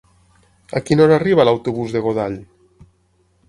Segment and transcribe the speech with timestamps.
[0.79, 2.41] A quina hora arriba l'autobús de Godall?